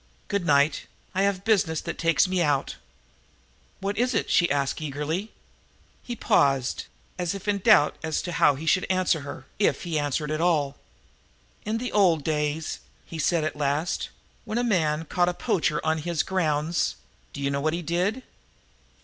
"Good 0.29 0.47
night. 0.47 0.87
I 1.13 1.21
have 1.21 1.43
business 1.45 1.79
that 1.81 1.99
takes 1.99 2.27
me 2.27 2.41
out." 2.41 2.75
"What 3.81 3.99
is 3.99 4.15
it?" 4.15 4.31
she 4.31 4.49
asked 4.49 4.81
eagerly. 4.81 5.31
He 6.01 6.15
paused, 6.15 6.85
as 7.19 7.35
if 7.35 7.47
in 7.47 7.59
doubt 7.59 7.97
as 8.01 8.23
to 8.23 8.31
how 8.31 8.55
he 8.55 8.65
should 8.65 8.87
answer 8.89 9.19
her, 9.19 9.45
if 9.59 9.83
he 9.83 9.99
answered 9.99 10.31
at 10.31 10.41
all. 10.41 10.75
"In 11.65 11.77
the 11.77 11.91
old 11.91 12.23
days," 12.23 12.79
he 13.05 13.19
said 13.19 13.43
at 13.43 13.55
last, 13.55 14.09
"when 14.43 14.57
a 14.57 14.63
man 14.63 15.05
caught 15.05 15.29
a 15.29 15.35
poacher 15.35 15.79
on 15.85 15.99
his 15.99 16.23
grounds, 16.23 16.95
do 17.31 17.39
you 17.39 17.51
know 17.51 17.61
what 17.61 17.73
he 17.75 17.83
did?" 17.83 18.23